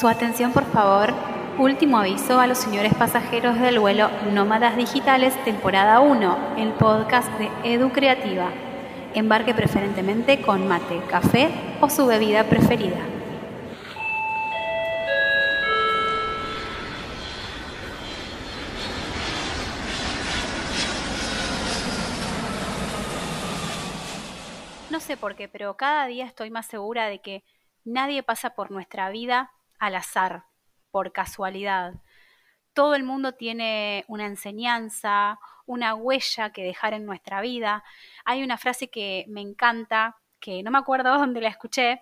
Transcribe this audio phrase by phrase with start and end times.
[0.00, 1.12] Su atención, por favor.
[1.58, 7.50] Último aviso a los señores pasajeros del vuelo Nómadas Digitales, temporada 1, el podcast de
[7.64, 8.48] Edu Creativa.
[9.12, 11.50] Embarque preferentemente con mate, café
[11.82, 12.96] o su bebida preferida.
[24.88, 27.44] No sé por qué, pero cada día estoy más segura de que
[27.84, 30.44] nadie pasa por nuestra vida al azar,
[30.92, 31.94] por casualidad.
[32.72, 37.82] Todo el mundo tiene una enseñanza, una huella que dejar en nuestra vida.
[38.24, 42.00] Hay una frase que me encanta, que no me acuerdo dónde la escuché,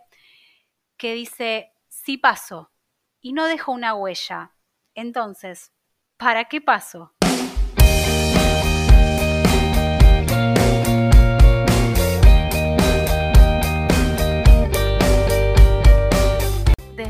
[0.99, 2.71] que dice, sí paso
[3.21, 4.53] y no dejo una huella.
[4.95, 5.73] Entonces,
[6.17, 7.18] ¿para qué paso?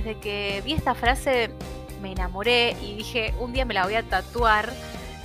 [0.08, 1.51] Desde que vi esta frase
[2.01, 4.73] me enamoré y dije, un día me la voy a tatuar.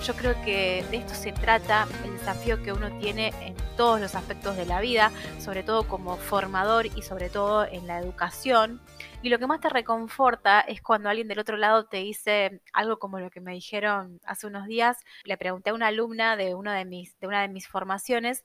[0.03, 4.13] Yo creo que de esto se trata el desafío que uno tiene en todos los
[4.13, 8.81] aspectos de la vida, sobre todo como formador y sobre todo en la educación.
[9.21, 12.99] Y lo que más te reconforta es cuando alguien del otro lado te dice algo
[12.99, 14.97] como lo que me dijeron hace unos días.
[15.23, 18.43] Le pregunté a una alumna de, uno de, mis, de una de mis formaciones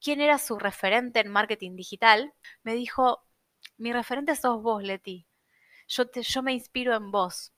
[0.00, 2.34] quién era su referente en marketing digital.
[2.64, 3.22] Me dijo,
[3.78, 5.28] mi referente sos vos, Leti.
[5.94, 7.52] Yo, te, yo me inspiro en vos.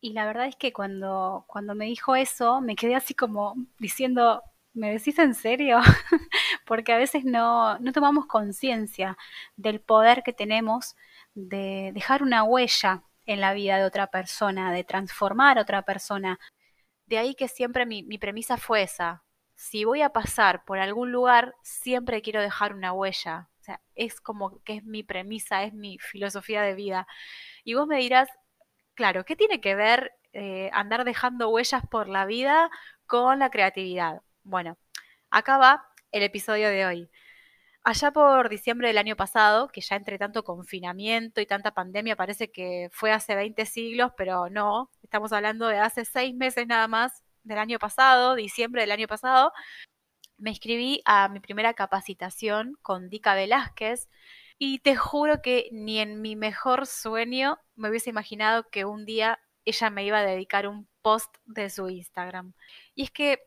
[0.00, 4.42] Y la verdad es que cuando, cuando me dijo eso, me quedé así como diciendo,
[4.74, 5.80] ¿me decís en serio?
[6.66, 9.16] Porque a veces no, no tomamos conciencia
[9.56, 10.96] del poder que tenemos
[11.34, 16.38] de dejar una huella en la vida de otra persona, de transformar a otra persona.
[17.06, 19.24] De ahí que siempre mi, mi premisa fue esa.
[19.56, 23.50] Si voy a pasar por algún lugar, siempre quiero dejar una huella.
[23.66, 27.06] Sea, es como que es mi premisa, es mi filosofía de vida.
[27.64, 28.28] Y vos me dirás,
[28.94, 32.70] claro, ¿qué tiene que ver eh, andar dejando huellas por la vida
[33.06, 34.22] con la creatividad?
[34.44, 34.78] Bueno,
[35.30, 37.10] acá va el episodio de hoy.
[37.84, 42.52] Allá por diciembre del año pasado, que ya entre tanto confinamiento y tanta pandemia parece
[42.52, 47.24] que fue hace 20 siglos, pero no, estamos hablando de hace seis meses nada más
[47.44, 49.52] del año pasado, diciembre del año pasado,
[50.38, 54.08] me inscribí a mi primera capacitación con Dica Velázquez
[54.58, 59.38] y te juro que ni en mi mejor sueño me hubiese imaginado que un día
[59.64, 62.54] ella me iba a dedicar un post de su Instagram.
[62.94, 63.40] Y es que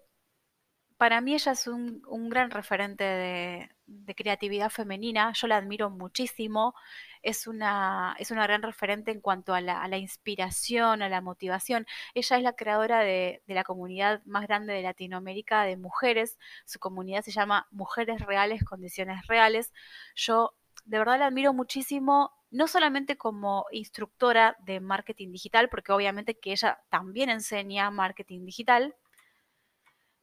[0.99, 6.75] para mí ella es un, gran referente de, creatividad femenina, yo la admiro muchísimo,
[7.23, 11.21] es una, es una gran referente en cuanto a la, a la inspiración, a la
[11.21, 11.87] motivación.
[12.13, 16.79] Ella es la creadora de, de, la comunidad más grande de Latinoamérica de mujeres, su
[16.79, 19.71] comunidad se llama Mujeres Reales, Condiciones Reales.
[20.15, 26.37] Yo de verdad la admiro muchísimo, no solamente como instructora de marketing digital, porque obviamente
[26.37, 28.95] que ella también enseña marketing digital,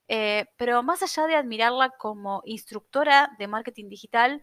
[0.08, 4.42] eh, pero más allá de admirarla como instructora de marketing digital,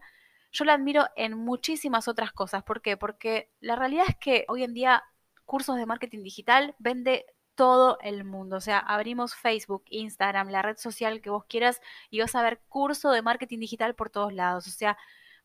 [0.52, 2.62] yo la admiro en muchísimas otras cosas.
[2.62, 2.96] ¿Por qué?
[2.96, 5.02] Porque la realidad es que hoy en día
[5.44, 8.56] cursos de marketing digital vende todo el mundo.
[8.56, 12.60] O sea, abrimos Facebook, Instagram, la red social que vos quieras y vas a ver
[12.68, 14.66] curso de marketing digital por todos lados.
[14.66, 14.96] O sea,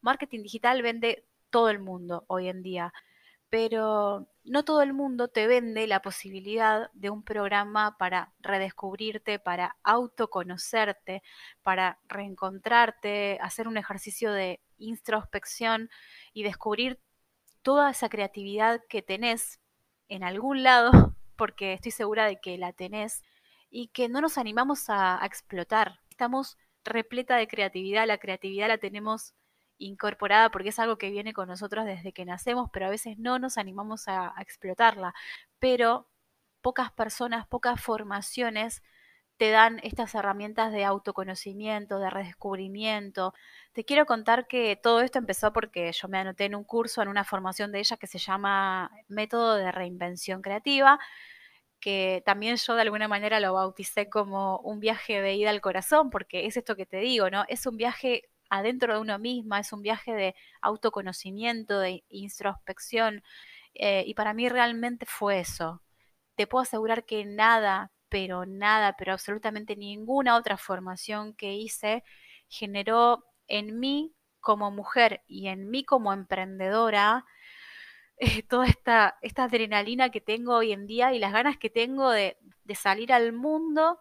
[0.01, 2.94] marketing digital vende todo el mundo hoy en día
[3.49, 9.77] pero no todo el mundo te vende la posibilidad de un programa para redescubrirte, para
[9.83, 11.23] autoconocerte,
[11.63, 15.89] para reencontrarte, hacer un ejercicio de introspección
[16.33, 16.99] y descubrir
[17.61, 19.59] toda esa creatividad que tenés
[20.07, 20.91] en algún lado,
[21.35, 23.23] porque estoy segura de que la tenés,
[23.69, 25.99] y que no nos animamos a, explotar.
[26.09, 29.33] Estamos repleta de creatividad, la creatividad la tenemos
[29.79, 33.40] incorporada porque es algo que viene con nosotros desde que nacemos, pero a veces no
[33.40, 35.13] nos animamos a, explotarla.
[35.59, 36.07] Pero
[36.62, 38.84] pocas personas, pocas formaciones
[39.38, 43.34] te dan estas herramientas de autoconocimiento, de redescubrimiento.
[43.73, 47.07] Te quiero contar que todo esto empezó porque yo me anoté en un curso, en
[47.07, 51.00] una formación de ella que se llama Método de Reinvención Creativa,
[51.80, 56.09] que también yo de alguna manera lo bauticé como un viaje de ida al corazón,
[56.09, 57.45] porque es esto que te digo, ¿no?
[57.48, 63.24] Es un viaje adentro de uno misma, es un viaje de autoconocimiento, de introspección,
[63.75, 65.81] eh, y para mí realmente fue eso.
[66.36, 72.04] Te puedo asegurar que nada, pero nada, pero absolutamente ninguna otra formación que hice
[72.48, 77.25] generó en mí como mujer y en mí como emprendedora
[78.18, 82.12] eh, toda esta, esta adrenalina que tengo hoy en día y las ganas que tengo
[82.12, 84.00] de, de salir al mundo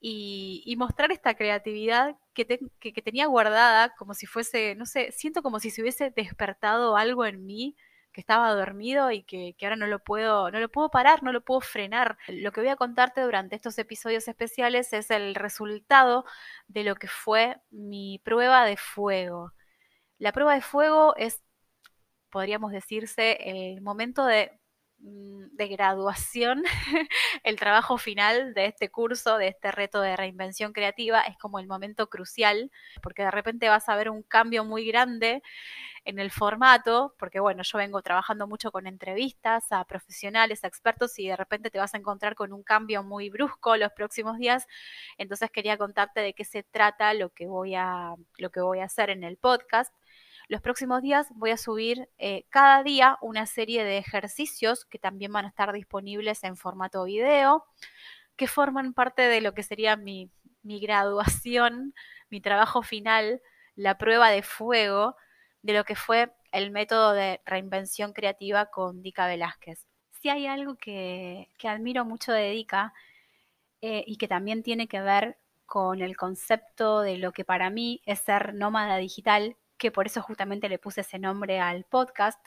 [0.00, 4.86] y, y, mostrar esta creatividad que, te, que, que, tenía guardada como si fuese, no
[4.86, 7.76] sé, siento como si se hubiese despertado algo en mí
[8.12, 11.32] que estaba dormido y que, que, ahora no lo puedo, no lo puedo parar, no
[11.32, 12.18] lo puedo frenar.
[12.28, 16.24] Lo que voy a contarte durante estos episodios especiales es el resultado
[16.68, 19.52] de lo que fue mi prueba de fuego.
[20.18, 21.42] La prueba de fuego es,
[22.30, 24.52] podríamos decirse, el momento de
[25.02, 26.62] de graduación,
[27.44, 31.66] el trabajo final de este curso, de este reto de reinvención creativa, es como el
[31.66, 32.70] momento crucial,
[33.02, 35.42] porque de repente vas a ver un cambio muy grande
[36.04, 41.18] en el formato, porque bueno, yo vengo trabajando mucho con entrevistas a profesionales, a expertos,
[41.18, 44.66] y de repente te vas a encontrar con un cambio muy brusco los próximos días.
[45.18, 48.84] Entonces quería contarte de qué se trata lo que voy a, lo que voy a
[48.84, 49.94] hacer en el podcast.
[50.52, 55.32] Los próximos días voy a subir eh, cada día una serie de ejercicios que también
[55.32, 57.64] van a estar disponibles en formato video,
[58.36, 60.30] que forman parte de lo que sería mi,
[60.62, 61.94] graduación,
[62.28, 63.40] mi trabajo final,
[63.76, 65.16] la prueba de fuego
[65.62, 69.86] de lo que fue el método de reinvención creativa con Dica Velázquez.
[70.20, 72.92] Si hay algo que, admiro mucho de Dica
[73.80, 78.02] eh, y que también tiene que ver con el concepto de lo que para mí
[78.04, 82.38] es ser nómada digital que por eso justamente le puse ese nombre al podcast,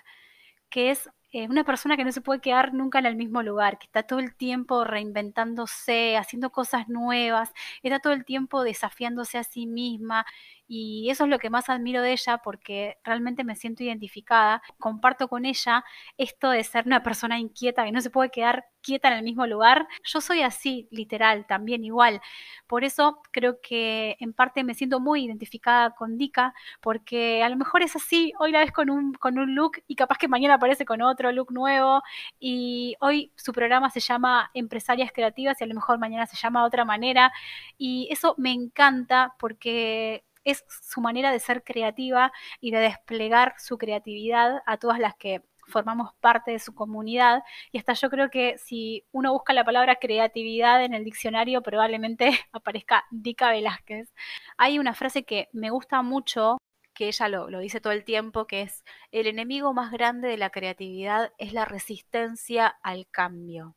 [0.70, 3.78] que es eh, una persona que no se puede quedar nunca en el mismo lugar,
[3.78, 7.52] que está todo el tiempo reinventándose, haciendo cosas nuevas,
[7.84, 10.26] está todo el tiempo desafiándose a sí misma
[10.67, 15.27] y eso es lo que más admiro de ella porque realmente me siento identificada, comparto
[15.27, 15.83] con ella
[16.17, 19.47] esto de ser una persona inquieta que no se puede quedar quieta en el mismo
[19.47, 19.88] lugar.
[20.03, 22.21] Yo soy así, literal, también igual.
[22.67, 27.57] Por eso creo que en parte me siento muy identificada con Dika, porque a lo
[27.57, 30.56] mejor es así, hoy la ves con un, con un look y capaz que mañana
[30.56, 32.03] aparece con otro look nuevo
[32.39, 36.62] y hoy su programa se llama Empresarias Creativas y a lo mejor mañana se llama
[36.62, 37.31] de otra manera
[37.77, 42.31] y eso me encanta porque es su manera de ser creativa
[42.62, 47.80] y de desplegar su creatividad a todas las que formamos parte de su comunidad y
[47.80, 53.06] hasta yo creo que si uno busca la palabra creatividad en el diccionario probablemente aparezca
[53.12, 54.13] Dica Velázquez.
[54.57, 56.57] Hay una frase que me gusta mucho
[56.94, 60.38] que ella lo, lo, dice todo el tiempo, que es el enemigo más grande de
[60.38, 63.74] la creatividad es la resistencia al cambio.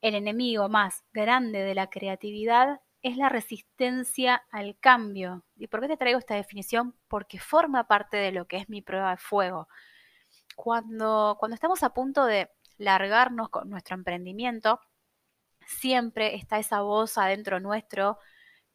[0.00, 5.44] El enemigo más grande de la creatividad es la resistencia al cambio.
[5.56, 6.94] ¿Y por qué te traigo esta definición?
[7.08, 9.68] Porque forma parte de lo que es mi prueba de fuego.
[10.56, 14.80] Cuando, cuando estamos a punto de largarnos con nuestro emprendimiento,
[15.66, 18.18] siempre está esa voz adentro nuestro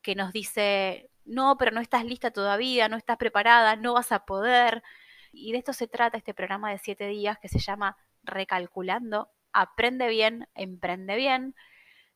[0.02, 4.26] que nos dice, no, pero no estás lista todavía, no estás preparada, no vas a
[4.26, 4.84] poder.
[5.32, 9.32] Y de esto se trata este programa de siete días que se llama Recalculando.
[9.54, 11.56] Aprende bien, emprende bien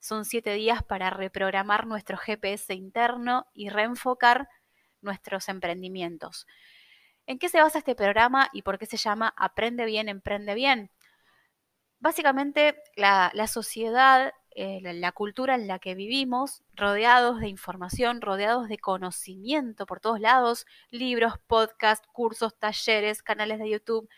[0.01, 4.49] son siete días para reprogramar nuestro GPS interno y reenfocar
[4.99, 6.47] nuestros emprendimientos.
[7.27, 10.91] ¿En qué se basa este programa y por qué se llama Aprende bien, emprende bien?
[11.99, 18.79] Básicamente, la, sociedad, eh, la, cultura en la que vivimos, rodeados de información, rodeados de
[18.79, 24.09] conocimiento por todos lados, libros, podcasts, cursos, talleres, canales de YouTube,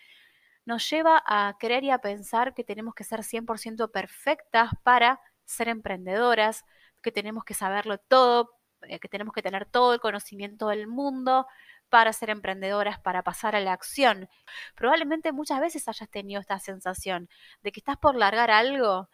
[0.63, 5.69] nos lleva a creer y a pensar que tenemos que ser 100% perfectas para ser
[5.69, 6.63] emprendedoras,
[7.01, 8.51] que tenemos que saberlo todo,
[8.83, 11.47] eh, que tenemos que tener todo el conocimiento del mundo
[11.89, 14.29] para ser emprendedoras, para pasar a la acción.
[14.75, 17.29] Probablemente muchas veces hayas tenido esta sensación
[17.61, 19.09] de que estás por largar algo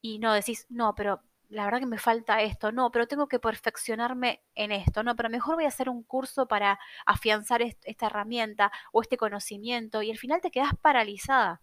[0.00, 3.38] y no decís, no, pero la verdad que me falta esto, no, pero tengo que
[3.38, 8.72] perfeccionarme en esto, no, pero mejor voy a hacer un curso para afianzar esta herramienta
[8.92, 11.62] o este conocimiento y al final te quedas paralizada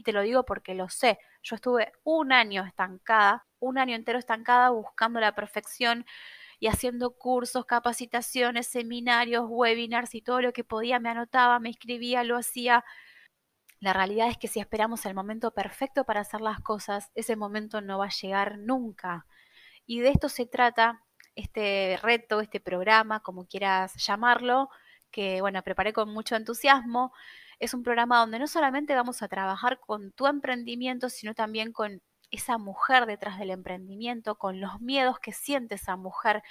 [0.00, 1.18] y te lo digo porque lo sé.
[1.42, 6.06] Yo estuve un año estancada, un año entero estancada buscando la perfección
[6.58, 12.24] y haciendo cursos, capacitaciones, seminarios, webinars y todo lo que podía me anotaba, me escribía,
[12.24, 12.82] lo hacía.
[13.78, 17.82] La realidad es que si esperamos el momento perfecto para hacer las cosas, ese momento
[17.82, 19.26] no va a llegar nunca.
[19.84, 21.04] Y de esto se trata
[21.34, 24.70] este reto, este programa, como quieras llamarlo,
[25.10, 27.12] que bueno, preparé con mucho entusiasmo
[27.60, 32.02] es un programa donde no solamente vamos a trabajar con tu emprendimiento, sino también con
[32.30, 36.42] esa mujer detrás del emprendimiento, con los miedos que siente esa mujer,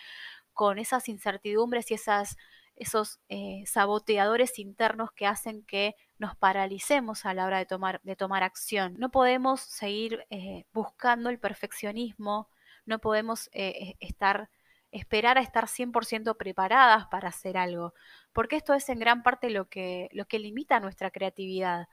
[0.53, 2.37] con esas incertidumbres y esas,
[2.75, 8.15] esos eh, saboteadores internos que hacen que nos paralicemos a la hora de tomar, de
[8.15, 8.95] tomar acción.
[8.99, 12.49] No podemos seguir eh, buscando el perfeccionismo,
[12.85, 14.49] no podemos eh, estar
[14.91, 17.93] esperar a estar 100% preparadas para hacer algo,
[18.33, 21.87] porque esto es en gran parte lo que, lo que limita nuestra creatividad.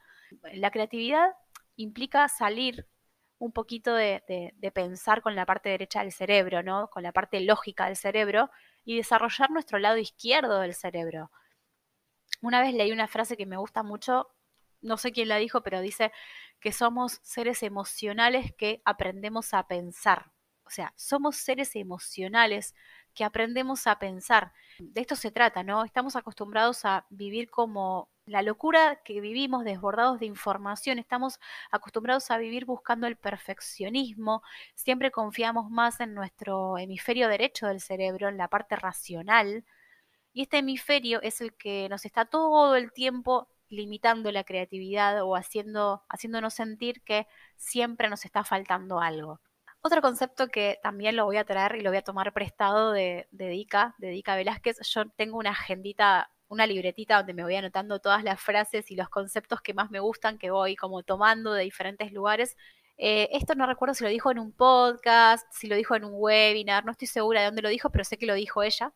[0.53, 1.31] La creatividad
[1.75, 2.87] implica salir
[3.39, 6.89] un poquito de, de, pensar con la parte derecha del cerebro, ¿no?
[6.89, 8.49] Con la parte lógica del cerebro
[8.83, 11.29] y desarrollar nuestro lado izquierdo del cerebro.
[12.41, 14.27] Una vez leí una frase que me gusta mucho
[14.81, 16.11] no sé quién la dijo, pero dice
[16.59, 20.31] que somos seres emocionales que aprendemos a pensar.
[20.67, 22.75] O sea, somos seres emocionales
[23.13, 24.53] que aprendemos a pensar.
[24.79, 25.85] De esto se trata, ¿no?
[25.85, 31.39] Estamos acostumbrados a vivir como la locura que vivimos desbordados de información, estamos
[31.71, 34.43] acostumbrados a vivir buscando el perfeccionismo,
[34.75, 39.63] siempre confiamos más en nuestro hemisferio derecho del cerebro, en la parte racional,
[40.33, 45.35] y este hemisferio es el que nos está todo el tiempo limitando la creatividad o
[45.35, 49.39] haciendo, haciéndonos sentir que siempre nos está faltando algo.
[49.87, 53.25] Otro concepto que también lo voy a traer y lo voy a tomar prestado de,
[53.31, 57.99] de Dica, de Dica Velázquez, yo tengo una agendita, una libretita donde me voy anotando
[57.99, 61.63] todas las frases y los conceptos que más me gustan, que voy como tomando de
[61.63, 62.57] diferentes lugares.
[62.97, 66.15] Eh, esto no recuerdo si lo dijo en un podcast, si lo dijo en un
[66.15, 68.91] webinar, no estoy segura de dónde lo dijo, pero sé que lo dijo ella.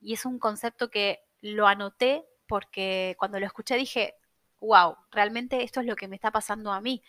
[0.00, 4.14] Y es un concepto que lo anoté porque cuando lo escuché dije,
[4.60, 7.02] wow, realmente esto es lo que me está pasando a mí.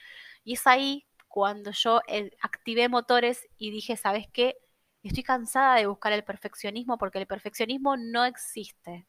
[0.44, 4.58] Y es ahí cuando yo eh, activé motores y dije, ¿sabes qué?
[5.04, 9.08] Estoy cansada de buscar el perfeccionismo porque el perfeccionismo no existe.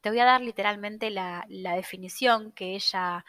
[0.00, 3.24] Te voy a dar literalmente la, la definición que ella,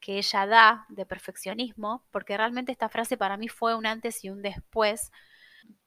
[0.00, 4.30] que ella da de perfeccionismo, porque realmente esta frase para mí fue un antes y
[4.30, 5.12] un después.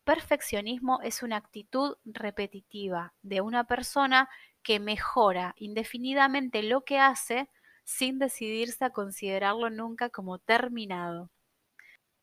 [0.06, 4.30] Perfeccionismo es una actitud repetitiva de una persona
[4.63, 7.50] que mejora indefinidamente lo que hace
[7.84, 11.30] sin decidirse a considerarlo nunca como terminado.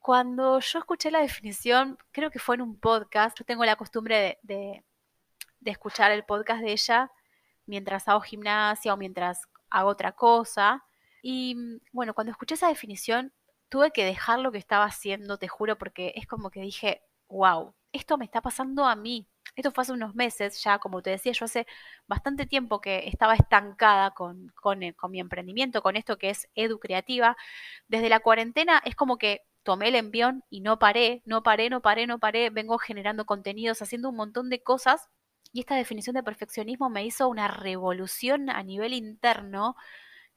[0.01, 4.39] Cuando yo escuché la definición, creo que fue en un podcast, yo tengo la costumbre
[4.43, 4.83] de,
[5.65, 7.13] escuchar el podcast de ella
[7.67, 10.85] mientras hago gimnasia o mientras hago otra cosa.
[11.23, 11.55] Y
[11.93, 13.33] bueno, cuando escuché esa definición,
[13.69, 17.75] tuve que dejar lo que estaba haciendo, te juro, porque es como que dije, wow,
[17.93, 19.29] esto me está pasando a mí.
[19.55, 21.67] Esto fue hace unos meses, ya como te decía, yo hace
[22.07, 24.53] bastante tiempo que estaba estancada con,
[24.83, 27.37] eh, mi emprendimiento, con esto que es Edu Creativa.
[27.89, 31.81] Desde la cuarentena es como que tomé el envión y no paré, no paré, no
[31.83, 35.09] paré, no paré, vengo generando contenidos, haciendo un montón de cosas
[35.53, 39.77] y esta definición de perfeccionismo me hizo una revolución a nivel interno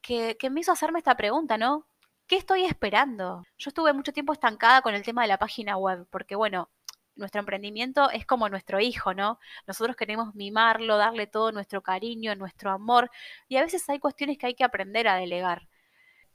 [0.01, 1.87] que, que me hizo hacerme esta pregunta, ¿no?
[2.27, 3.43] ¿Qué estoy esperando?
[3.57, 6.69] Yo estuve mucho tiempo estancada con el tema de la página web, porque bueno,
[7.15, 9.39] nuestro emprendimiento es como nuestro hijo, ¿no?
[9.67, 13.11] Nosotros queremos mimarlo, darle todo nuestro cariño, nuestro amor,
[13.47, 15.67] y a veces hay cuestiones que hay que aprender a delegar.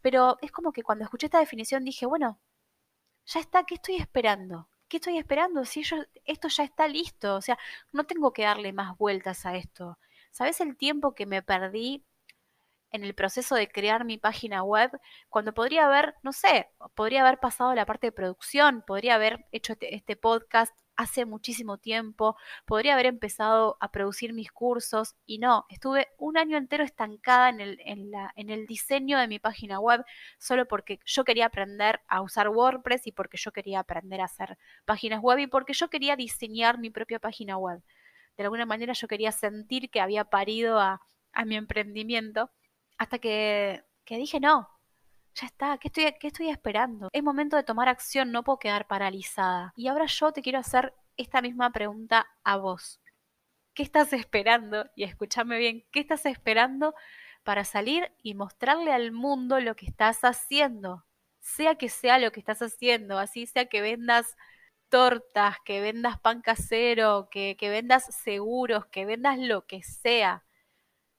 [0.02, 2.38] Pero es como que cuando escuché esta definición dije, bueno,
[3.28, 4.68] ya está, ¿qué estoy esperando?
[4.88, 5.64] ¿Qué estoy esperando?
[5.64, 5.82] Si
[6.24, 7.58] esto ya está listo, o sea,
[7.92, 9.98] no tengo que darle más vueltas a esto.
[10.30, 12.04] ¿Sabes el tiempo que me perdí
[12.90, 14.90] en el proceso de crear mi página web,
[15.28, 19.74] cuando podría haber, no sé, podría haber pasado la parte de producción, podría haber hecho
[19.74, 22.36] este, este, podcast hace muchísimo tiempo,
[22.66, 27.60] podría haber empezado a producir mis cursos y no, estuve un año entero estancada en
[28.50, 30.04] el, diseño de mi página web
[30.38, 34.58] solo porque yo quería aprender a usar WordPress y porque yo quería aprender a hacer
[34.84, 37.80] páginas web y porque yo quería diseñar mi propia página web.
[38.36, 41.00] De alguna manera yo quería sentir que había parido a,
[41.32, 42.50] a mi emprendimiento
[42.98, 44.68] hasta que, dije, no,
[45.40, 47.08] ya está, ¿qué estoy, ¿qué estoy esperando?
[47.12, 49.72] Es momento de tomar acción, no puedo quedar paralizada.
[49.76, 53.00] Y ahora yo te quiero hacer esta misma pregunta a vos.
[53.74, 54.86] ¿Qué estás esperando?
[54.96, 56.94] Y escúchame bien, ¿qué estás esperando
[57.44, 61.04] para salir y mostrarle al mundo lo que estás haciendo?
[61.40, 64.36] Sea que sea lo que estás haciendo, así sea que vendas
[64.88, 70.44] tortas, que vendas pan casero, que, que vendas seguros, que vendas lo que sea.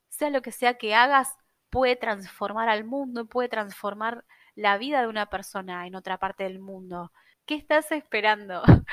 [0.09, 1.37] Sea lo que sea que hagas,
[1.69, 6.59] puede transformar al mundo, puede transformar la vida de una persona en otra parte del
[6.59, 7.11] mundo.
[7.45, 8.61] ¿Qué estás esperando?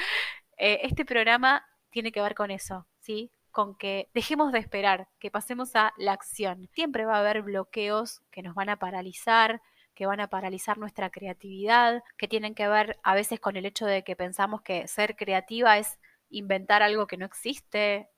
[0.59, 3.31] Eh, este programa tiene que ver con eso, ¿sí?
[3.51, 6.67] Con que dejemos de esperar, que pasemos a la acción.
[6.73, 9.61] Siempre va a haber bloqueos que nos van a paralizar,
[9.95, 13.85] que van a paralizar nuestra creatividad, que tienen que ver a veces con el hecho
[13.85, 15.99] de que pensamos que ser creativa es
[16.31, 18.09] inventar algo que no existe.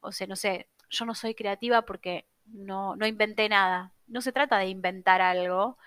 [0.00, 4.32] O sea, no sé, yo no soy creativa porque no, no inventé nada, no se
[4.32, 5.78] trata de inventar algo.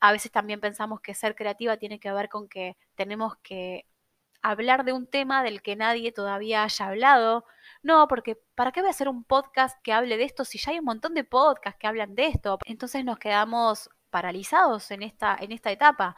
[0.00, 3.86] A veces también pensamos que ser creativa tiene que ver con que tenemos que
[4.42, 7.44] hablar de un tema del que nadie todavía haya hablado.
[7.82, 10.72] No, porque ¿para qué voy a hacer un podcast que hable de esto si ya
[10.72, 12.58] hay un montón de podcasts que hablan de esto?
[12.64, 16.16] Entonces nos quedamos paralizados en esta, en esta etapa.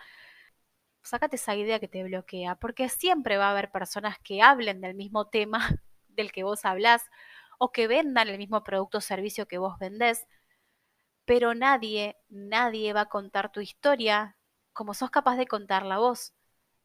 [1.02, 4.94] Sácate esa idea que te bloquea, porque siempre va a haber personas que hablen del
[4.94, 5.60] mismo tema
[6.08, 7.04] del que vos hablás
[7.58, 10.26] o que vendan el mismo producto o servicio que vos vendés
[11.28, 14.38] pero nadie, nadie va a contar tu historia
[14.72, 16.32] como sos capaz de contarla vos.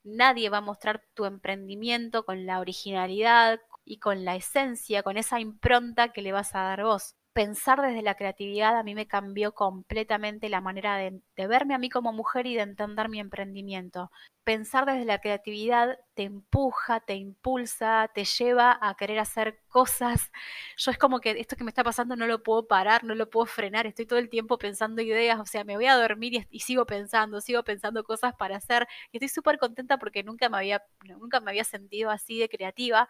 [0.03, 5.39] Nadie va a mostrar tu emprendimiento con la originalidad y con la esencia, con esa
[5.39, 7.15] impronta que le vas a dar vos.
[7.33, 11.89] Pensar desde la creatividad a mí me cambió completamente la manera de, verme a mí
[11.89, 14.11] como mujer y de entender mi emprendimiento.
[14.43, 20.31] Pensar desde la creatividad te empuja, te impulsa, te lleva a querer hacer cosas.
[20.77, 23.29] Yo es como que esto que me está pasando no lo puedo parar, no lo
[23.29, 26.47] puedo frenar, estoy todo el tiempo pensando ideas, o sea, me voy a dormir y,
[26.51, 30.57] y sigo pensando, sigo pensando cosas para hacer y estoy súper contenta porque nunca me,
[30.57, 30.83] había,
[31.19, 33.07] nunca me había sentido así de creativa.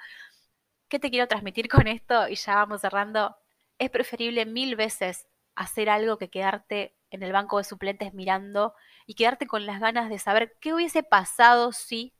[0.87, 2.29] ¿Qué te quiero transmitir con esto?
[2.29, 3.35] Y ya vamos cerrando
[3.79, 8.73] es preferible mil veces hacer algo que quedarte en el banco de suplentes mirando
[9.05, 12.13] y quedarte con las ganas de saber qué hubiese pasado si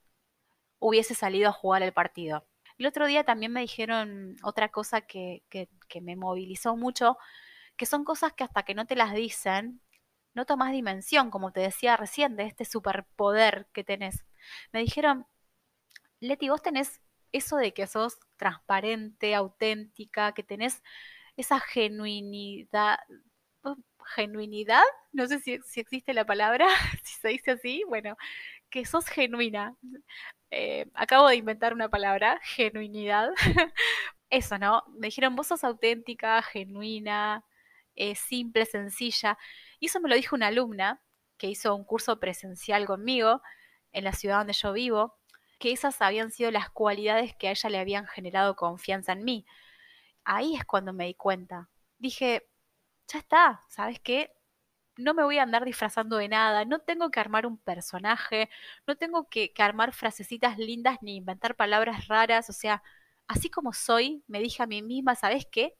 [0.80, 2.46] hubiese salido a jugar el partido.
[2.78, 5.70] El otro día también me dijeron otra cosa que, que,
[6.02, 7.18] me movilizó mucho,
[7.78, 9.82] que son cosas que hasta que no te las dicen,
[10.34, 14.26] no tomas dimensión, como te decía recién, de este superpoder que tenés.
[14.72, 15.28] Me dijeron,
[16.20, 20.84] Leti, vos tenés eso de que sos transparente, auténtica, que tenés
[21.38, 23.00] esa genuinidad,
[23.64, 23.78] oh,
[24.16, 26.68] genuinidad, no sé si, existe la palabra,
[27.04, 28.18] si se dice así, bueno,
[28.70, 29.76] que sos genuina.
[30.52, 33.30] Eh, acabo de inventar una palabra, genuinidad.
[34.30, 34.84] Eso, ¿no?
[35.00, 37.44] Me dijeron, vos sos auténtica, genuina,
[37.96, 39.38] eh, simple, sencilla.
[39.80, 41.02] Y eso me lo dijo una alumna
[41.38, 43.42] que hizo un curso presencial conmigo
[43.92, 45.16] en la ciudad donde yo vivo,
[45.60, 49.46] que esas habían sido las cualidades que a ella le habían generado confianza en mí
[50.26, 51.70] ahí es cuando me di cuenta.
[51.98, 52.48] Dije,
[53.08, 54.34] ya está, ¿sabes qué?
[54.98, 58.50] No me voy a andar disfrazando de nada, no tengo que armar un personaje,
[58.88, 62.84] no tengo que, armar frasecitas lindas ni inventar palabras raras, o sea,
[63.28, 65.76] así como soy, me dije a mí misma, ¿sabes qué?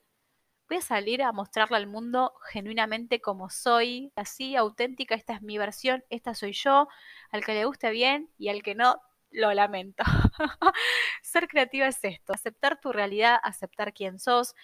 [0.70, 5.58] Voy a salir a mostrarle al mundo genuinamente como soy, así, auténtica, esta es mi
[5.58, 6.88] versión, esta soy yo,
[7.32, 9.02] al que le guste bien y al que no,
[9.34, 10.04] lo lamento.
[11.22, 14.56] Ser creativa es esto, aceptar tu realidad, aceptar quién sos.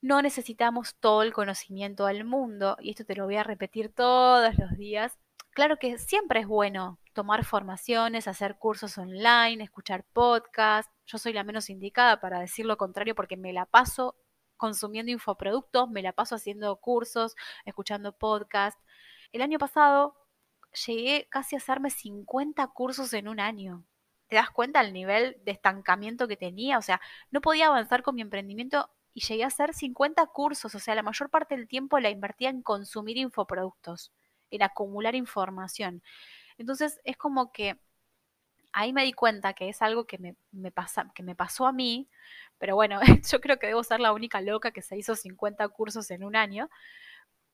[0.00, 4.56] No necesitamos todo el conocimiento del mundo, y esto te lo voy a repetir todos
[4.58, 5.18] los días.
[5.50, 10.92] Claro que siempre es bueno tomar formaciones, hacer cursos online, escuchar podcasts.
[11.06, 14.16] Yo soy la menos indicada para decir lo contrario porque me la paso
[14.56, 18.80] consumiendo infoproductos, me la paso haciendo cursos, escuchando podcasts.
[19.32, 20.14] El año pasado
[20.86, 23.84] llegué casi a hacerme 50 cursos en un año.
[24.28, 26.78] ¿Te das cuenta el nivel de estancamiento que tenía?
[26.78, 30.74] O sea, no podía avanzar con mi emprendimiento y llegué a hacer 50 cursos.
[30.74, 34.12] O sea, la mayor parte del tiempo la invertía en consumir infoproductos,
[34.50, 36.02] en acumular información.
[36.58, 37.78] Entonces es como que
[38.72, 42.08] ahí me di cuenta que es algo que me, pasa, que me pasó a mí,
[42.58, 46.10] pero bueno, yo creo que debo ser la única loca que se hizo 50 cursos
[46.10, 46.70] en un año.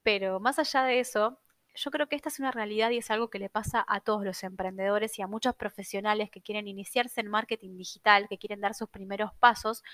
[0.02, 1.40] Pero más allá de eso,
[1.78, 4.24] yo creo que esta es una realidad y es algo que le pasa a todos
[4.24, 8.74] los emprendedores y a muchos profesionales que quieren iniciarse en marketing digital, que quieren dar
[8.74, 9.84] sus primeros pasos,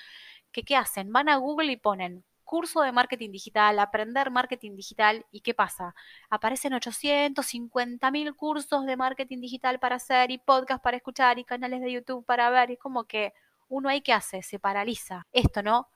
[0.50, 1.12] que ¿qué hacen?
[1.12, 5.94] Van a Google y ponen curso de marketing digital, aprender marketing digital y ¿qué pasa?
[6.30, 11.80] Aparecen 850 mil cursos de marketing digital para hacer y podcast para escuchar y canales
[11.80, 12.70] de YouTube para ver.
[12.70, 13.32] Es como que
[13.68, 15.26] uno ahí que hace, se paraliza.
[15.32, 15.88] Esto, ¿no?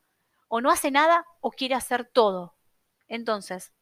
[0.48, 2.56] O no hace nada o quiere hacer todo.
[3.08, 3.72] Entonces,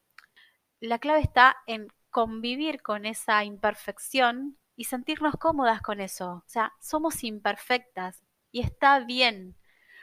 [0.80, 6.42] la clave está en convivir con esa imperfección y sentirnos cómodas con eso.
[6.46, 9.54] O sea, somos imperfectas y está bien.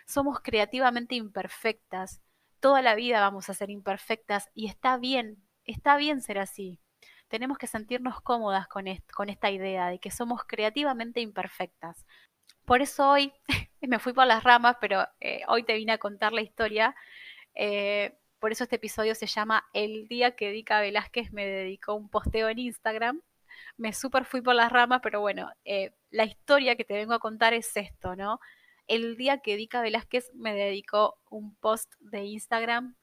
[0.05, 2.21] Somos creativamente imperfectas.
[2.59, 5.43] Toda la vida vamos a ser imperfectas y está bien.
[5.65, 6.79] Está bien ser así.
[7.29, 12.05] Tenemos que sentirnos cómodas con, con esta idea de que somos creativamente imperfectas.
[12.63, 13.33] Por eso hoy
[13.81, 16.95] me fui por las ramas, pero eh, hoy te vine a contar la historia.
[17.55, 22.09] Eh, por eso este episodio se llama El día que Dica Velázquez me dedicó un
[22.09, 23.21] posteo en Instagram.
[23.77, 27.19] Me súper fui por las ramas, pero bueno, eh, la historia que te vengo a
[27.19, 28.41] contar es esto, ¿no?
[28.85, 32.97] El día que Dica Velázquez me dedicó un post de Instagram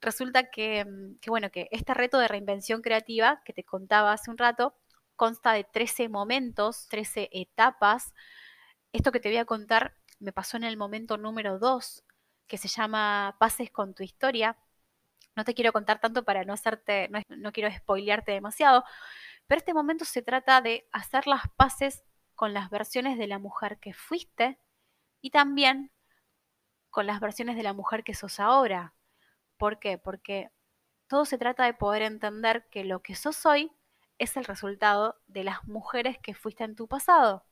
[0.00, 4.30] resulta que, mm, que, bueno, que este reto de reinvención creativa que te contaba hace
[4.30, 4.78] un rato
[5.14, 8.14] consta de 13 momentos, 13 etapas.
[8.94, 12.02] Esto que te voy a contar me pasó en el momento número 2
[12.48, 14.56] que se llama Pases con tu historia.
[15.36, 18.84] No te quiero contar tanto para no hacerte, no, quiero spoilearte demasiado,
[19.46, 23.78] pero este momento se trata de hacer las paces con las versiones de la mujer
[23.78, 24.58] que fuiste
[25.20, 25.92] y también
[26.90, 28.94] con las versiones de la mujer que sos ahora.
[29.56, 29.98] ¿Por qué?
[29.98, 30.50] Porque
[31.08, 33.72] todo se trata de poder entender que lo que sos hoy
[34.18, 37.47] es el resultado de las mujeres que fuiste en tu pasado.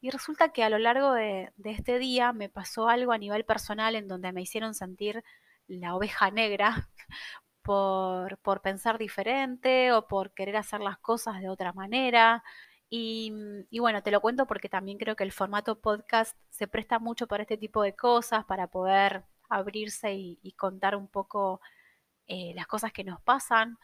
[0.00, 3.96] Y resulta que a lo largo de, este día me pasó algo a nivel personal
[3.96, 5.24] en donde me hicieron sentir
[5.66, 6.88] la oveja negra
[7.62, 12.44] por, pensar diferente o por querer hacer las cosas de otra manera.
[12.90, 13.32] Y,
[13.70, 17.26] y, bueno, te lo cuento porque también creo que el formato podcast se presta mucho
[17.26, 21.60] para este tipo de cosas, para poder abrirse y, contar un poco
[22.26, 23.78] eh, las cosas que nos pasan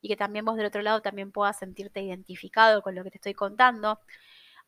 [0.00, 3.18] y que también vos del otro lado también puedas sentirte identificado con lo que te
[3.18, 4.00] estoy contando.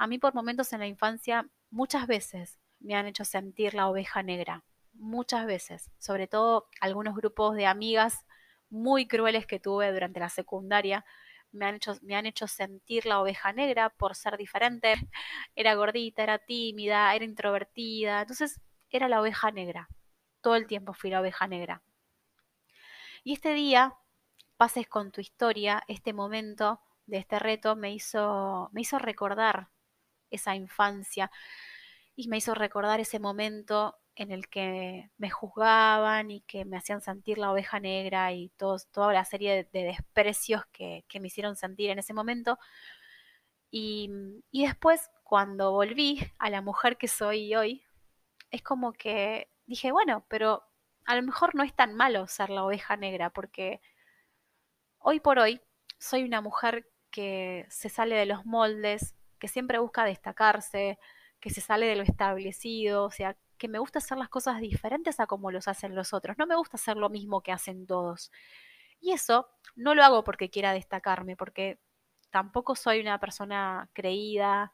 [0.03, 4.25] A mí por momentos en la infancia muchas veces me han hecho sentir la oveja
[4.25, 8.27] negra, muchas veces, sobre todo algunos grupos de amigas
[8.69, 11.05] muy crueles que tuve durante la secundaria,
[11.53, 14.95] me han hecho, me han hecho sentir la oveja negra por ser diferente.
[15.55, 18.23] Era gordita, era tímida, era introvertida.
[18.23, 18.61] Entonces
[18.91, 19.89] era la oveja negra.
[20.41, 21.81] Todo el tiempo fui la oveja negra.
[23.23, 23.95] Y este día,
[24.57, 29.69] pases con tu historia, este momento de este reto me hizo, me hizo recordar
[30.33, 31.31] esa infancia
[32.17, 37.01] y me hizo recordar ese momento en el que me juzgaban y que me hacían
[37.01, 41.99] sentir la oveja negra y toda la serie de, desprecios que, me hicieron sentir en
[41.99, 42.59] ese momento.
[43.71, 44.11] Y,
[44.51, 47.83] y después, cuando volví a la mujer que soy hoy,
[48.51, 50.63] es como que dije, bueno, pero
[51.07, 53.81] a lo mejor no es tan malo ser la oveja negra, porque
[54.99, 55.61] hoy por hoy
[55.99, 61.01] soy una mujer que se sale de los moldes, que siempre busca destacarse,
[61.41, 65.19] que se sale de lo establecido, o sea, que me gusta hacer las cosas diferentes
[65.19, 66.39] a como los hacen los otros.
[66.39, 68.31] No me gusta hacer lo mismo que hacen todos.
[69.01, 71.81] Y eso no lo hago porque quiera destacarme, porque
[72.31, 74.71] tampoco soy una persona creída,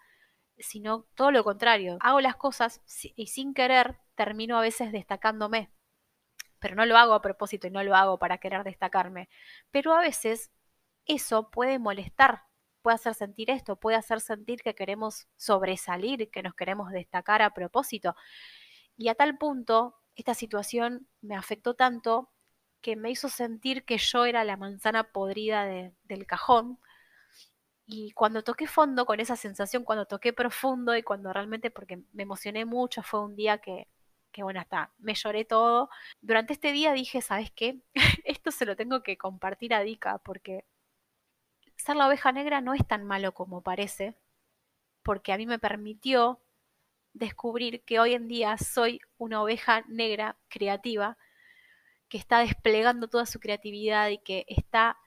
[0.59, 1.97] sino todo lo contrario.
[2.01, 2.83] Hago las cosas
[3.17, 5.71] y sin querer termino a veces destacándome.
[6.59, 9.31] Pero no lo hago a propósito y no lo hago para querer destacarme.
[9.71, 10.51] Pero a veces
[11.07, 12.48] eso puede molestar,
[12.83, 17.55] puede hacer sentir esto, puede hacer sentir que queremos sobresalir, que nos queremos destacar a
[17.55, 18.15] propósito.
[18.97, 22.31] Y a tal punto, esta situación me afectó tanto
[22.81, 26.79] que me hizo sentir que yo era la manzana podrida del cajón.
[27.87, 32.25] Y cuando toqué fondo con esa sensación, cuando toqué profundo y cuando realmente, porque me
[32.25, 33.89] emocioné mucho, fue un día que,
[34.33, 35.89] que bueno, hasta me lloré todo.
[36.21, 37.81] Durante este día dije, ¿sabes qué?
[38.25, 40.65] Esto se lo tengo que compartir a Dika porque
[41.79, 44.15] ser la oveja negra no es tan malo como parece,
[45.03, 46.41] porque a mí me permitió
[47.15, 51.17] descubrir que hoy en día soy una oveja negra creativa
[52.09, 54.99] que está desplegando toda su creatividad y que está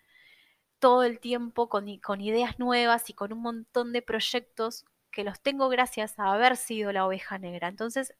[0.79, 5.69] todo el tiempo con, ideas nuevas y con un montón de proyectos que los tengo
[5.69, 7.67] gracias a haber sido la oveja negra.
[7.67, 8.15] Entonces,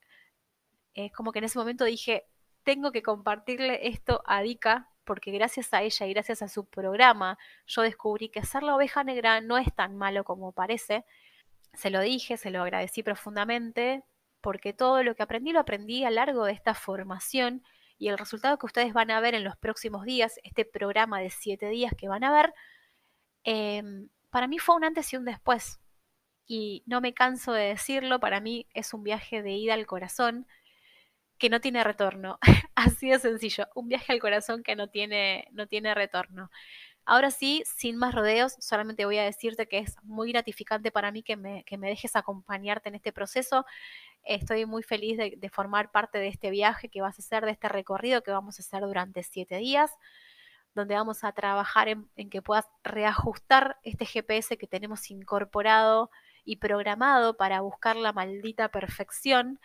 [0.94, 2.26] es como que en ese momento dije,
[2.64, 7.38] tengo que compartirle esto a Dika porque gracias a ella y gracias a su programa
[7.68, 11.06] yo descubrí que ser la oveja negra no es tan malo como parece
[11.74, 14.04] se lo dije, se lo agradecí profundamente,
[14.42, 17.64] porque todo lo que aprendí lo aprendí a lo largo de esta formación
[17.98, 21.30] y el resultado que ustedes van a ver en los próximos días, este programa de
[21.30, 22.54] siete días que van a ver,
[23.44, 25.80] em, para mí fue un antes y un después.
[26.48, 30.48] Y no me canso de decirlo, para mí es un viaje de ida al corazón
[31.42, 32.38] que no tiene retorno.
[32.76, 36.52] Así de sencillo, un viaje al corazón que no tiene, no tiene retorno.
[37.04, 41.24] Ahora sí, sin más rodeos, solamente voy a decirte que es muy gratificante para mí
[41.24, 43.66] que me, dejes acompañarte en este proceso.
[44.24, 47.70] Estoy muy feliz de, formar parte de este viaje que vas a hacer, de este
[47.70, 49.92] recorrido que vamos a hacer durante siete días,
[50.76, 56.12] donde vamos a trabajar en, en que puedas reajustar este GPS que tenemos incorporado
[56.46, 59.60] y programado para buscar la maldita perfección.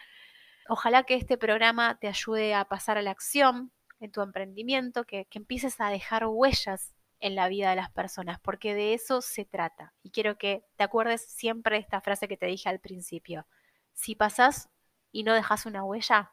[0.68, 5.26] Ojalá que este programa te ayude a pasar a la acción en tu emprendimiento, que,
[5.30, 9.94] empieces a dejar huellas en la vida de las personas, porque de eso se trata.
[10.02, 13.46] Y quiero que te acuerdes siempre de esta frase que te dije al principio.
[13.92, 14.68] Si pasas
[15.12, 16.32] y no dejas una huella,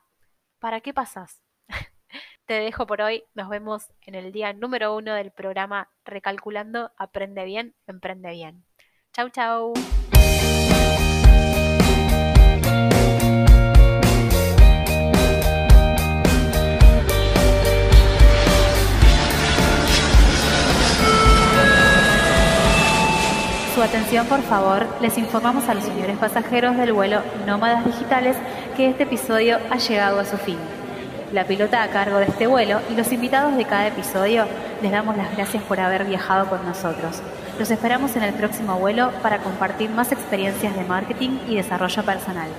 [0.59, 1.41] ¿para qué pasas?
[2.45, 3.23] te dejo por hoy.
[3.33, 8.65] Nos vemos en el día número uno del programa Recalculando, Aprende Bien, Emprende Bien.
[9.13, 9.73] Chau, chau.
[23.83, 28.37] Atención, por favor, les informamos a los señores pasajeros del vuelo Nómadas Digitales
[28.77, 30.57] que este episodio ha llegado a su fin.
[31.33, 34.45] La pilota a cargo de este vuelo y los invitados de cada episodio
[34.81, 37.21] les damos las gracias por haber viajado con nosotros.
[37.59, 42.49] Los esperamos en el próximo vuelo para compartir más experiencias de marketing y desarrollo personal.